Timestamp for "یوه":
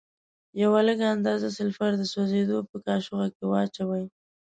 0.63-0.79